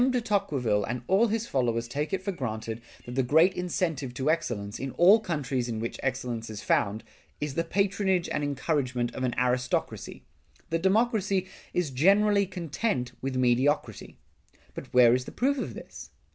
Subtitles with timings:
[0.09, 4.31] de Tocqueville and all his followers take it for granted that the great incentive to
[4.31, 7.03] excellence, in all countries in which excellence is found,
[7.39, 10.23] is the patronage and encouragement of an aristocracy;
[10.71, 14.17] that democracy is generally content with mediocrity.
[14.73, 16.09] But where is the proof of this?